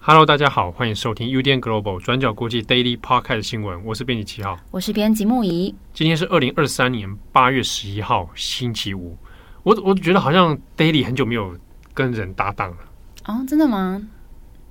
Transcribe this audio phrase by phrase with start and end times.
[0.00, 5.74] Hello，大家好，欢迎收听 UDN Global 转角国际 Daily Podcast 新闻，我是编辑七号，我是编辑木仪。
[5.92, 9.16] 今天是二零二三年八月十一号，星期五。
[9.68, 11.54] 我我觉得好像 Daily 很久没有
[11.92, 12.76] 跟人搭档了。
[13.26, 14.00] 哦，真的吗？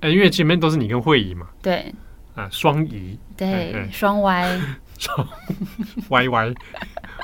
[0.00, 1.94] 哎、欸，因为前面都是你跟慧仪嘛，对。
[2.34, 4.60] 啊，双仪，对，双 Y，
[4.98, 5.28] 双
[6.08, 6.54] Y Y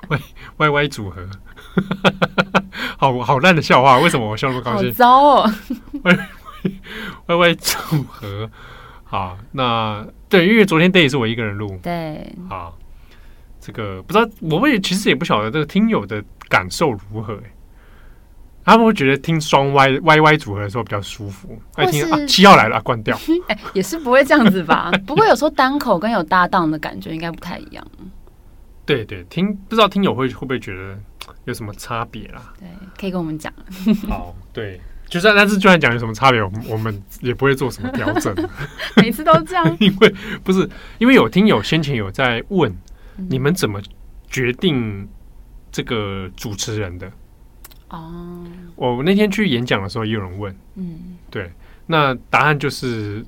[0.08, 0.20] Y
[0.56, 1.28] Y Y 组合，
[2.98, 4.90] 好好烂的笑话，为什么我笑那么高兴？
[4.90, 5.54] 好糟哦
[6.02, 6.18] ，Y
[7.26, 8.50] Y Y 组合，
[9.04, 12.76] 好，那对，因为昨天 Daily 是我一个人录，对，好，
[13.60, 17.53] 这个不知道，我也其实也不晓得这个听友的感受如何、欸，
[18.64, 23.16] 他们会觉得听双 Y Y Y 组合的时候比较舒服，爱听啊七号来了、啊，关掉。
[23.48, 24.90] 哎、欸，也是不会这样子吧？
[25.06, 27.86] 不过有时候单口跟有搭档的感觉应该不太一样。
[28.86, 30.98] 对对，听不知道听友会会不会觉得
[31.44, 32.52] 有什么差别啦？
[32.58, 33.52] 对，可以跟我们讲。
[34.08, 38.34] 好，对，就算但是就算讲有什么差别，我们我们也不会做什么调整。
[38.96, 40.68] 每次都这样，因为不是
[40.98, 42.70] 因为有听友先前有在问、
[43.16, 43.80] 嗯、你们怎么
[44.28, 45.08] 决定
[45.70, 47.10] 这个主持人的。
[47.96, 51.50] 哦，我那天去演讲的时候，也有人问，嗯，对，
[51.86, 53.24] 那答案就是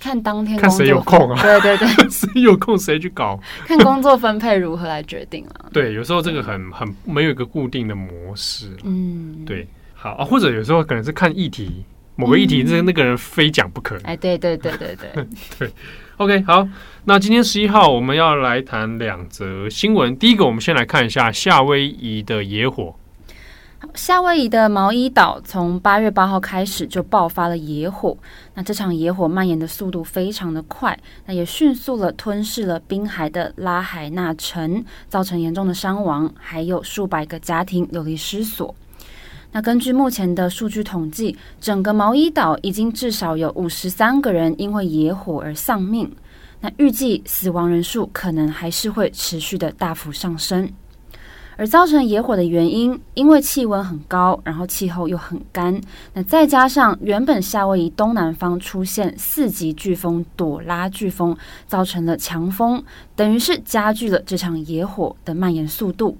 [0.00, 5.70] 看当天看谁有空啊，对对对， 谁有空谁去搞，看工作分配如何来决定了。
[5.72, 15.26] 对，有时候这个很很没有一个固定的模式，嗯，对，好啊，或者有时候可能是看议题，某个议题是那个人非讲不可，哎，对对对对对。
[15.58, 15.70] 对
[16.18, 16.68] ，OK，好，
[17.04, 22.94] 那今天十一号我们要来谈两则新闻，第一个我们先来看一下夏威夷的野火。
[23.94, 28.16] 夏威夷的毛伊岛从八月八号开始就爆发了野火，
[28.54, 38.74] 那这场野火蔓延的速度非常的快，那也迅速了吞噬了滨海的拉海纳城，造成严重的伤亡，还有数百个家庭流离失所。
[39.52, 46.10] 那根据目前的数据统计，整个毛伊岛已经至少有五十三个人因为野火而丧命，
[46.60, 50.68] 那预计死亡人数可能还是会持续的大幅上升。
[51.58, 55.78] 而造成野火的原因，因为气温很高，然后气候又很干，
[56.14, 61.36] 那再加上原本夏威夷东南方出现四级飓风朵拉飓风，
[61.66, 62.80] 造成了强风，
[63.16, 66.16] 等于是加剧了这场野火的蔓延速度。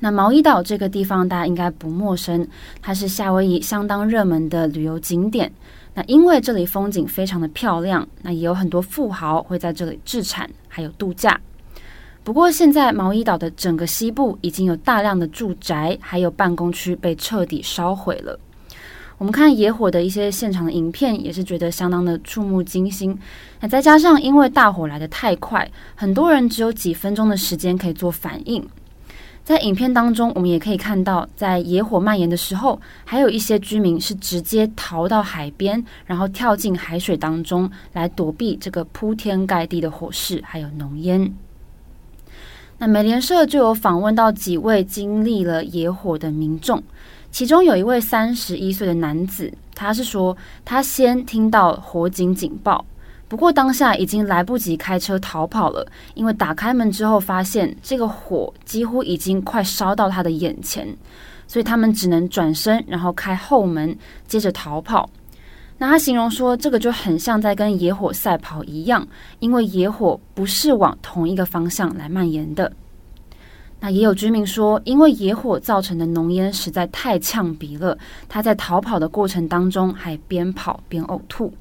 [0.00, 2.46] 那毛伊岛这个地方大家应该不陌生，
[2.82, 5.50] 它是夏威夷相当热门的旅游景点。
[5.94, 11.40] 那因为这里风景非常的漂亮，那也有很多富豪会在这里置产，还有度假。
[12.26, 18.36] 不过，现在毛伊岛的整个西部已经有大量的住宅，还有办公区被彻底烧毁了。
[19.16, 23.16] 我们看野火的一些现场的影片，也是觉得相当的触目惊心。
[23.60, 28.68] 那再加上因为大火来得太快，很多人只有几分钟的时间可以做反应。
[29.44, 41.32] 在影片当中，我们也可以看到，在野火蔓延的时候，还有一些居民是直接逃到海边，然后跳进海水当中来躲避这个铺天盖地的火势，还有浓烟。
[42.78, 46.82] 那美联社就有访问到几位经历了野火的民众，
[47.30, 52.84] 其中有一位三十一岁的男子，他是说他先听到火警警报，
[53.28, 60.86] 不过当下已经来不及开车逃跑了，因为打开门之后发现这个火几乎已经快烧到他的眼前，
[61.48, 65.08] 所以他们只能转身，然后开后门，接着逃跑。
[65.78, 69.06] 那他形容说，这个就很像在跟野火赛跑一样，
[69.40, 72.72] 因为野火不是往同一个方向来蔓延的。
[73.78, 81.52] 那也有居民说，因为野火造成的浓烟实在太呛鼻了，他在逃跑的过程当中还边跑边呕吐。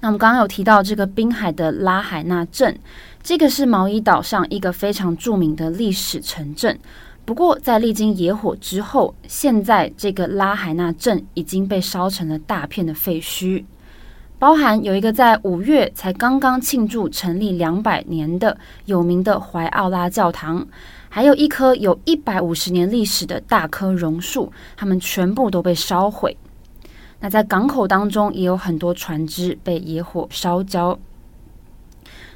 [0.00, 2.78] 那我们刚刚有提到这个滨海的拉海纳镇，
[3.22, 6.78] 这个是毛伊岛上一个非常著名的历史城镇。
[7.26, 13.64] 不过，在历经野火之后，现在这个拉海纳镇已经被烧成了大片的废墟，
[14.38, 20.64] 包含有一个在五月才刚刚庆祝成立两百年的有名的怀奥拉教堂，
[21.08, 26.36] 还有一棵有一百五十年历史的大棵榕树，它们全部都被烧毁。
[27.18, 30.96] 那在港口当中，也有很多船只被野火烧焦。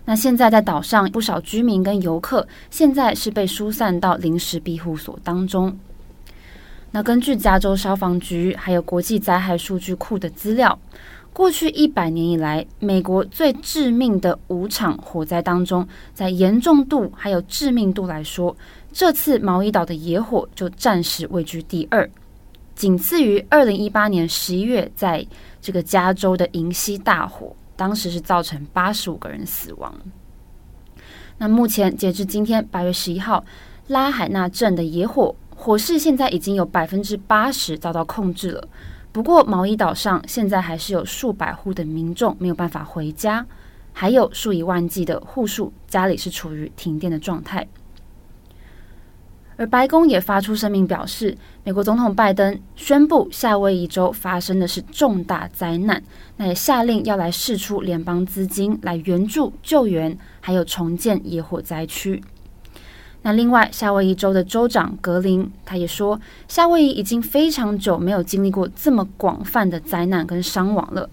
[0.04, 5.76] 那现在在岛上不少居民跟游客，现在是被疏散到临时庇护所当中。
[6.90, 10.76] 那根据加州消防局还有国际灾害数据库的资料，
[11.32, 18.56] 过去一百年以来，美国最致命的五场火灾当中，在严重度还有致命度来说，
[18.92, 22.10] 这次毛伊岛的野火就暂时位居第二，
[22.74, 25.24] 仅次于二零一八年十一月在
[25.60, 29.90] 这个加州的银溪大火，当时是造成八十五个人死亡。
[31.38, 33.42] 那目前截至今天八月十一号，
[33.86, 38.68] 拉海纳镇的野火火势现在已经有百分之八十遭到控制了。
[39.12, 43.46] 不过毛伊岛上现在还是有数百户的民众没有办法回家，
[43.94, 47.66] 还有数以万计的户数家里是处于停电的状态。
[49.60, 56.02] 而白宫也发出声明表示，美国总统拜登宣布夏威夷州发生的是重大灾难，
[56.38, 62.22] 那也下令要来释出联邦资金来援助救援，还有重建野火灾区。
[63.20, 66.18] 那另外，夏威夷州的州长格林他也说，
[66.48, 71.06] 夏威夷已经非常久没有经历过这么广泛的灾难跟伤亡了。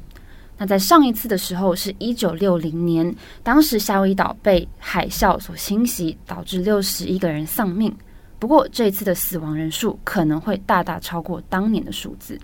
[0.58, 3.14] 那在上一次的时候是一九六零年，
[3.44, 7.94] 当时夏威夷岛被海啸所侵袭，导致六十一个人丧命。
[8.40, 12.40] 不过，这一次的死亡人数可能会大大超过当年的数字。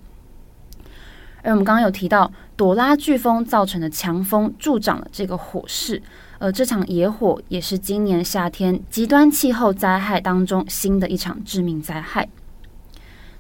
[1.44, 6.02] 而我们刚刚有提到，朵拉飓风造成的强风助长了这个火势，
[6.40, 12.28] 而这场野火也是今年夏天极端气候灾害当中新的一场致命灾害。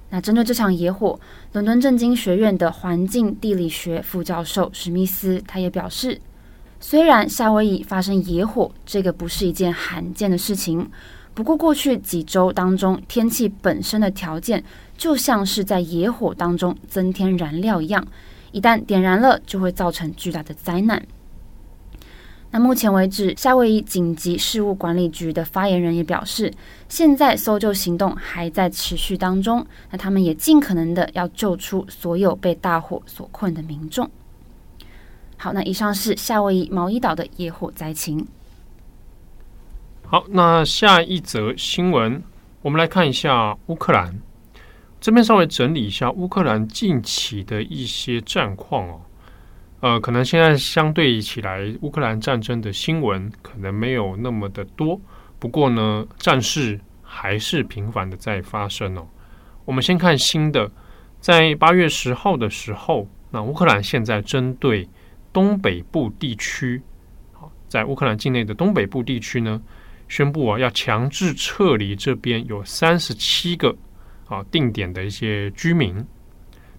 [0.10, 1.20] 那针对这场野火，
[1.54, 6.22] 伦敦政经学院的环境地理学副教授史密斯他也表示，
[6.80, 10.92] 虽然夏威夷发生野火这个不是一件罕见的事情。
[11.34, 14.64] 不过，过去几周当中，天气本身的条件
[14.96, 18.06] 就像是在野火当中增添燃料一样，
[18.52, 21.04] 一旦点燃了，就会造成巨大的灾难。
[22.52, 26.54] 那目前为止，夏威夷紧急事务管理局的发言人也表示，
[26.88, 34.08] 现在搜救行动还在持续当中，那他们也尽可能的要救出所有被大火所困的民众。
[35.36, 38.24] 好，那以上是夏威夷毛伊岛的野火灾情。
[40.13, 42.21] 好，那下一则新闻，
[42.62, 44.21] 我们来看一下乌克兰
[45.01, 49.01] 这边，稍微整理一下乌克兰近期的一些战况哦。
[49.80, 55.01] 呃，可能现在相对起来，乌克兰战争的新闻可能没有那么的多，
[55.39, 59.07] 不过呢，战事还是频繁的在发生哦。
[59.65, 60.69] 我们先看新的，
[61.19, 64.88] 在八月十号的时候，那乌克兰现在针对
[65.33, 66.83] 东北部地区，
[67.31, 69.60] 好，在乌克兰境内的东北部地区呢。
[70.13, 73.75] 宣布啊，要强制撤离这边有三十七个
[74.27, 76.06] 啊定点的一些居民。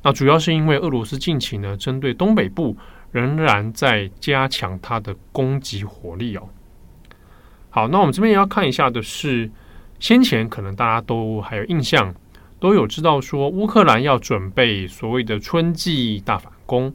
[0.05, 2.77] 那主要是因为俄罗斯近期呢，针对东北部
[3.11, 6.49] 仍然在加强它的攻击火力哦。
[7.71, 9.51] 好，那我们这边也要看一下的是，
[9.99, 12.15] 先前可能大家都还有印象，
[12.61, 16.95] 都有知道说乌克兰要准备所谓的春季大反攻，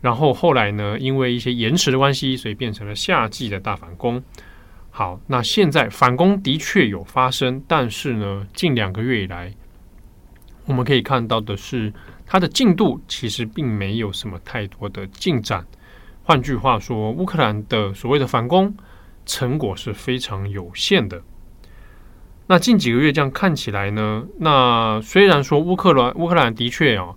[0.00, 4.22] 然后后来呢，因为一些延迟的关系，所以变成了夏季的大反攻。
[4.96, 9.52] 好，那现在反攻的确有发生，但是呢，近两个月以来，
[10.66, 11.92] 我们可以看到的是，
[12.24, 15.66] 它的进度其实并没有什么太多的进展。
[16.22, 18.72] 换句话说，乌克兰的所谓的反攻
[19.26, 21.20] 成果是非常有限的。
[22.46, 27.16] 那近几个月这样看起来呢，那虽然说乌克兰乌克兰的确啊，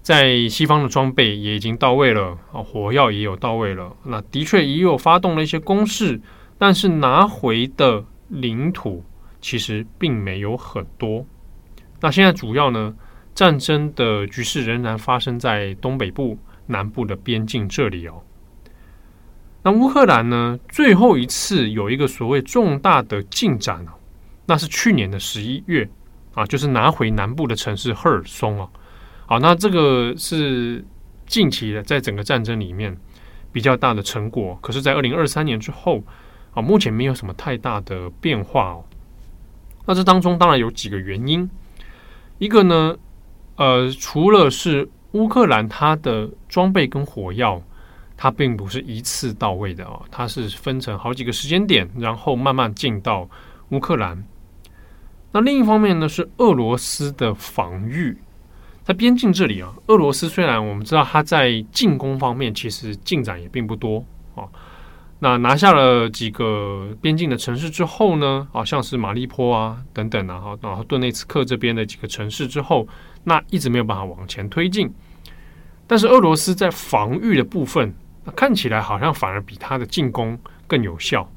[0.00, 6.18] 在西方的装备也已经到位了啊，火药也有到位了，那的确也有发动了一些攻势。
[6.60, 9.02] 但是拿回的领土
[9.40, 11.24] 其实并没有很多。
[12.02, 12.94] 那现在主要呢，
[13.34, 16.36] 战争的局势仍然发生在东北部、
[16.66, 18.22] 南部的边境这里哦。
[19.62, 23.92] 那乌克兰呢，最后一次有一个所谓重大的进展哦，
[24.44, 25.88] 那是去年的十一月
[26.34, 28.68] 啊，就是拿回南部的城市赫尔松哦。
[29.24, 30.84] 好，那这个是
[31.24, 32.94] 近期的在整个战争里面
[33.50, 34.58] 比较大的成果。
[34.60, 36.04] 可是，在二零二三年之后。
[36.52, 38.84] 啊，目前没有什么太大的变化哦。
[39.86, 41.48] 那这当中当然有几个原因，
[42.38, 42.96] 一个呢，
[43.56, 47.60] 呃，除了是乌克兰它的装备跟火药，
[48.16, 53.28] 它并不是一次到位的哦，它是分成好几个时间点，然后慢慢进到
[53.70, 54.22] 乌克兰。
[55.32, 58.16] 那另一方面呢，是俄罗斯的防御，
[58.82, 64.04] 在边境这里啊，俄罗斯虽然我们知道它在进攻方面其实进展也并不多
[64.34, 64.46] 啊。
[65.22, 72.88] 那拿下了几个边境的城市之后呢，好像是马利坡啊等等啊，哈，然后顿内茨克这边的几个城市之后，
[73.24, 74.90] 那一直没有办法往前推进。
[75.86, 77.94] 但是俄罗斯在防御的部分，
[78.34, 81.30] 看起来好像反而比他的进攻更有效。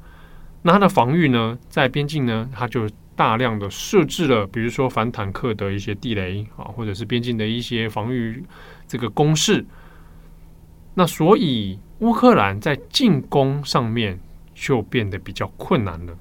[0.62, 8.42] 那他的防御呢，在边境呢，他就大量的设置了，比如说反坦克的一些地雷啊，或者是边境的一些防御
[8.88, 9.62] 这个工事。
[10.94, 11.78] 那所以。
[12.00, 14.18] 乌克兰在进攻上面
[14.52, 16.12] 就变得比较困难了。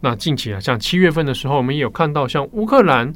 [0.00, 3.12] 那近期啊，像七月份的时候，我们也有看到，像乌克兰，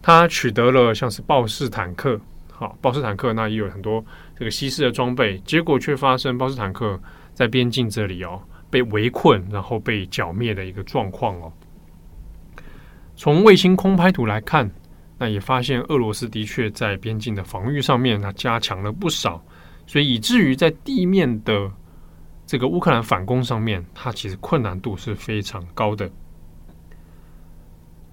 [0.00, 2.20] 它取得了像是豹式坦克，
[2.52, 4.04] 好，豹式坦克那也有很多
[4.38, 7.00] 这个西式的装备，结果却发生豹式坦克
[7.32, 8.40] 在边境这里哦
[8.70, 11.52] 被围困，然后被剿灭的一个状况哦。
[13.16, 14.70] 从卫星空拍图来看，
[15.18, 19.42] 那也发现俄罗斯的确在边境的防御上面，那加强了不少，
[19.86, 21.70] 所以以至于在地面的
[22.46, 26.10] 这个乌克兰反攻上面，它其实困难度是非常高的。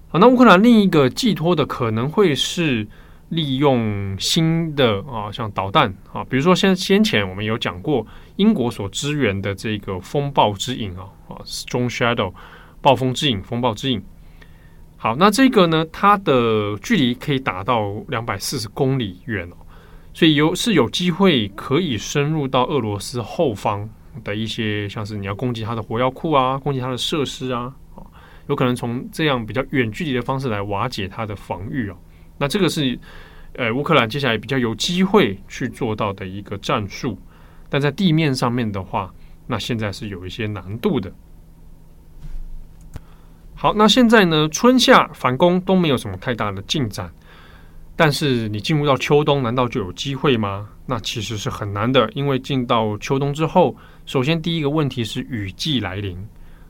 [0.08, 2.86] 好，那乌克兰另一个寄托的可能会是
[3.30, 12.32] 利用新的啊，像导弹啊，比如说先先前我们有讲过英国所支援的这个风暴之影啊啊，Strong Shadow
[12.80, 14.00] 暴风之影、风暴之影。
[14.96, 19.56] 好，那这个呢，它的距离可以达到两百四十公里远哦，
[20.14, 23.86] 所以有是有机会可以深入到俄罗斯后方
[24.22, 27.74] 的一些，像是你要攻击它的火药库啊，攻击它的设施啊。
[28.46, 31.96] 有可能从这样比较远距离的方式来瓦解它的防御哦，
[32.36, 32.98] 那这个是
[33.54, 37.18] 呃乌克兰接下来比较有机会去做到的一个战术，
[37.70, 39.12] 但在地面上面的话，
[39.46, 41.10] 那现在是有一些难度的。
[43.54, 47.10] 好，那现在呢，春夏反攻都没有什么太大的进展，
[47.96, 50.68] 但是你进入到秋冬，难道就有机会吗？
[50.86, 56.16] 那其实是很难的，因为进到秋冬之后，首先第一个问题是雨季来临，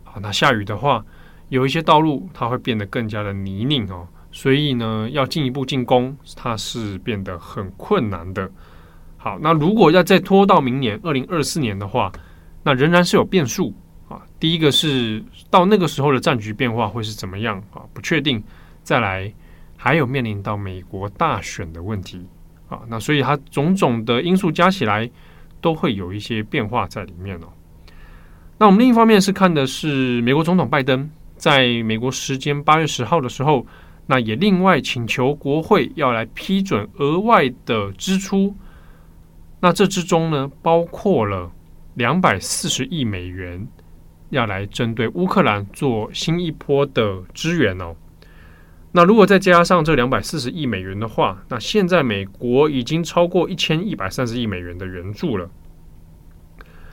[0.04, 1.04] 好，那下雨的话。
[1.50, 8.50] 有一些道路它会变得更加的泥泞哦，所以呢，要进一步进攻，它是变得很困难的。
[9.18, 12.10] 好，那如果要再拖到明年二零二四年的话，
[12.62, 13.72] 那仍然是有变数
[14.08, 14.22] 啊。
[14.40, 17.82] 第一个是到那个时候的战局变化会是怎么样啊？
[17.92, 18.42] 不确定。
[18.82, 19.32] 再来，
[19.84, 22.26] 还有面临到美国大选的问题
[22.70, 22.80] 啊。
[22.88, 25.10] 那所以它种种的因素加起来，
[25.60, 27.48] 都会有一些变化在里面哦。
[28.56, 31.10] 那我们另一方面是看的是美国总统拜登。
[31.36, 33.66] 在美国时间八月十号的时候，
[34.06, 38.56] 那也另外请求国会要来批准额外的支出。
[39.60, 41.52] 那这之中呢，包括了
[41.94, 43.68] 两百四十亿美元，
[44.30, 47.94] 要来针对乌克兰做新一波的支援哦。
[48.96, 55.50] 那如果再加上这两百四十亿美元的话，那现在美国已经超过一千一百三十亿美元的援助了。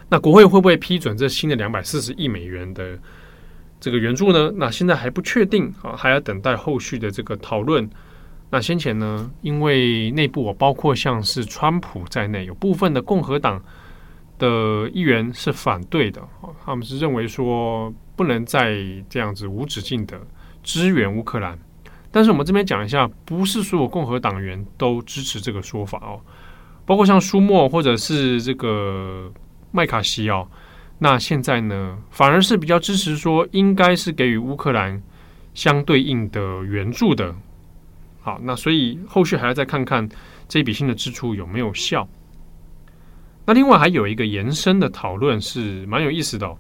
[0.10, 2.98] 那国会会不会批准这新的两百四十亿美元的？
[3.80, 7.90] 这个援助呢，那现在还不确定啊，还要等待后续的这个讨论。
[8.52, 13.60] 那先前呢，因为内部我包括像是川普在内，有部分的共和党
[14.38, 16.22] 的议员是反对的，
[16.64, 18.78] 他们是认为说不能再
[19.10, 20.20] 这样子无止境的
[20.62, 21.58] 支援乌克兰。
[22.12, 26.20] 但是我们这边讲一下，不是所有共和党员都支持这个说法哦，
[26.86, 29.32] 包括像舒默或者是这个
[29.72, 30.48] 麦卡锡哦。
[31.00, 35.02] 那现在呢，反而是比较支持说，应该是给予乌克兰
[35.54, 37.34] 相对应的援助的。
[38.20, 40.08] 好，那所以后续还要再看看
[40.48, 42.08] 这笔新的支出有没有效。
[43.46, 46.56] 那另外还有一个延伸的讨论是蛮有意思的。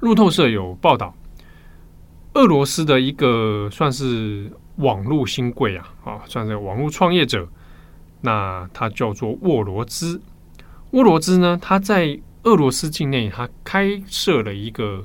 [0.00, 1.14] 路透社有报道，
[2.38, 7.48] 俄罗斯的一个算是网络新贵啊，啊，算是网络创业者，
[8.20, 10.20] 那他叫做沃罗兹。
[10.92, 15.04] 沃罗兹呢，他在俄罗斯境内，他开设了一个，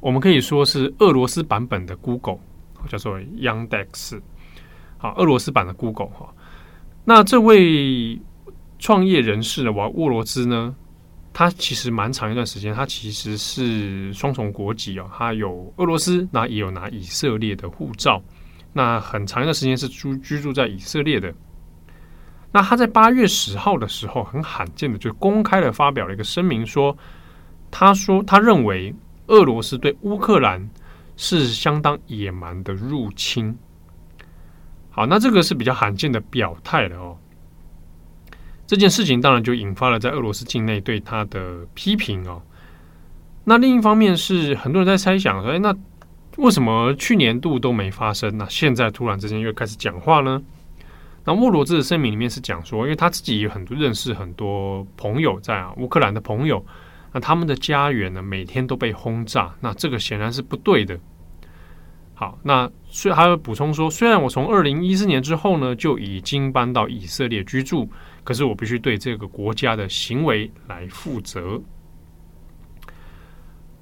[0.00, 2.38] 我们可以说是俄罗斯版本的 Google，
[2.88, 4.18] 叫做 Yandex。
[4.96, 6.32] 好，俄罗斯版的 Google 哈。
[7.04, 8.18] 那这位
[8.78, 10.74] 创业人士的沃沃罗兹呢，
[11.34, 18.22] 他其实蛮长一段时间，他其实是双重国籍哦，他有俄罗斯，那也有拿以色列的护照，
[18.72, 21.34] 那很长一段时间是居居住在以色列的。
[22.52, 26.96] 那他在八月十号的时候，很罕见的就公开的发表了一个声明，说，
[27.68, 28.94] 他说他认为
[29.26, 30.70] 俄罗斯对乌克兰
[31.16, 33.52] 是相当野蛮的入侵。
[34.88, 37.18] 好，那这个是比较罕见的表态了哦。
[38.66, 42.42] 这件事情当然就引发了在俄罗斯境内对他的批评哦。
[43.44, 45.74] 那另一方面是很多人在猜想说，哎，那
[46.38, 48.36] 为什么去年度都没发生？
[48.38, 50.42] 那现在突然之间又开始讲话呢？
[51.26, 56.64] 那沃罗兹的声明里面是讲说，因为他自己有很多认识很多朋友在啊乌克兰的朋友，
[57.12, 60.98] 那他们的家园呢每天都被轰炸，那这个显然是不对的。
[62.14, 67.88] 好，那虽还有补充说，虽然我从二零一四年之后呢就已经搬到以色列居住，
[68.22, 71.60] 可是我必须对这个国家的行为来负责。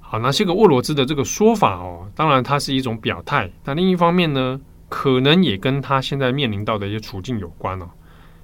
[0.00, 4.60] 好，那这个沃罗兹的这个说法哦，当然它是一种表态，但另一方面呢。
[4.94, 7.88] 可能也跟他现在面临到的一些处境有关哦，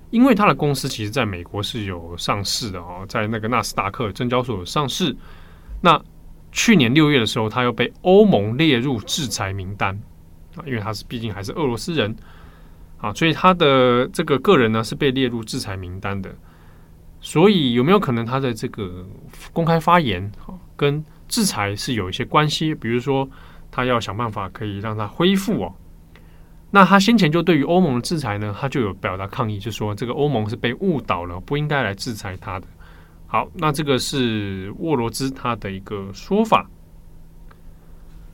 [0.08, 5.14] 因为他的公司其实在美国是有上市的哦，在那个纳斯达克证交所上市。
[5.82, 6.02] 那
[6.50, 9.98] 去年六月的时候，他又被欧盟列入制裁名单
[10.56, 12.14] 啊，因为他是毕竟还是俄罗斯人
[12.98, 16.34] 啊，所以他的这个个人呢是被列入制裁名单的。
[17.20, 19.04] 所以有没有可能他的这个
[19.52, 20.30] 公开发言
[20.76, 22.74] 跟制裁是有一些关系？
[22.74, 23.28] 比如说
[23.70, 25.74] 他要想办法可以让他恢复哦。
[26.70, 32.66] 那他先前就对于欧盟的制裁呢，他就有表达抗议，就说这个欧盟是被误导了，不应该来制裁他的。
[33.30, 36.66] 好，那这个是沃罗兹他的一个说法。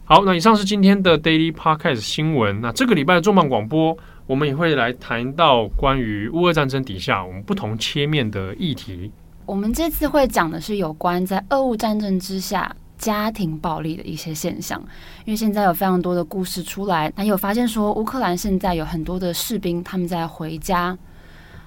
[0.05, 2.61] 好，那以上是今天的 Daily Podcast 新闻。
[2.61, 3.97] 那这个礼拜的重磅广播，
[4.27, 9.11] 我们也会来谈到关于乌俄战争底下我们不同切面的议题。
[9.47, 14.81] 我们这次会讲的是有关在俄乌战争之下家庭暴力的一些现象，
[15.25, 20.97] 因为现在有非常多的故事出来，那有发现说乌克兰现在有很多的士兵他们在回家，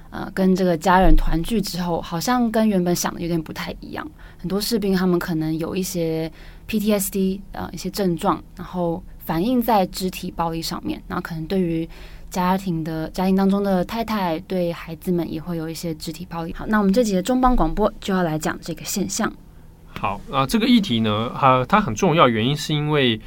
[0.10, 4.10] 呃，跟这个家人团聚之后，好像跟原本想的有点不太一样。
[4.38, 6.32] 很多士兵他们可能有一些。
[6.68, 11.88] PTSD 呃，一些症状，然后反映在肢体暴力上面，然后可能对于
[12.30, 16.54] 家庭的家庭当中的太太对孩子们也会有一些肢体暴力。
[16.54, 19.32] 好，那我们这集的中邦广播就要来讲这个现象。
[19.98, 23.18] 好啊，这个议题呢，它它很重要，原因是因为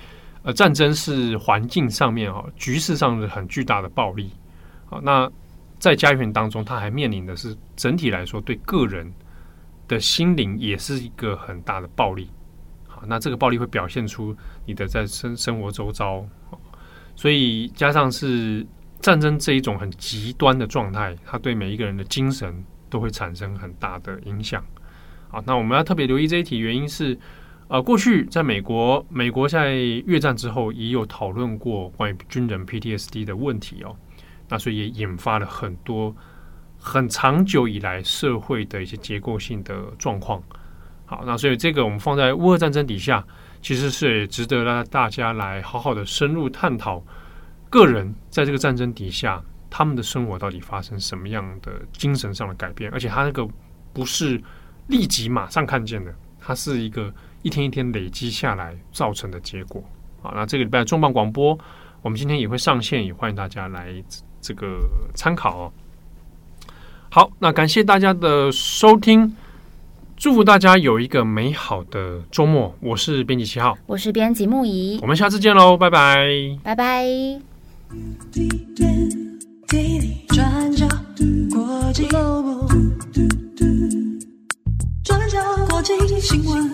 [0.42, 4.30] 呃，战争是环境上面哈，局势上的很巨大的暴力。
[4.84, 5.26] 好，那
[5.80, 9.12] 在家园当中，他还面临的是整体来说对个人
[9.88, 12.30] 的心灵也是一个很大的暴力。
[12.86, 16.24] 好那这个暴力会表现出你的在生生活周遭，
[17.16, 18.66] 所以加上是
[19.00, 24.62] 战争这一种很极端的状态，它对每一个人的精神都会产生很大的影响。
[25.28, 27.18] 好，那我们要特别留意这一题，原因是
[27.68, 33.96] 呃，过去在美国，美国在越战之后也有讨论过关于军人 PTSD 的问题哦，
[34.50, 36.14] 那所以也引发了很多
[36.76, 40.42] 很长久以来社会的一些结构性的状况。
[41.06, 43.24] 好，那所以这个我们放在乌俄战争底下，
[43.62, 47.02] 其实是值得让大家来好好的深入探讨，
[47.68, 53.48] 个人在这个战争底下，他们的生活到底发生什么样的精神上的改变，而且他那个
[53.92, 54.40] 不是
[54.86, 59.82] 立即马上看见的，它是一个一天一天累积下来造成的结果。
[60.22, 61.58] 好，那这个礼拜重磅广播，
[62.02, 63.92] 我们今天也会上线，也欢迎大家来
[64.40, 65.72] 这个参考哦。
[67.10, 69.36] 好，那感谢大家的收听，
[70.16, 72.74] 祝福大家有一个美好的周末。
[72.80, 77.04] 我是编辑七号，我是编辑木仪，我们下次见喽，拜拜，拜拜。
[80.28, 80.86] 转角
[81.50, 82.06] 国际，
[85.02, 86.70] 转角国际新闻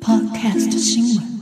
[0.00, 1.33] ，Podcast 新闻。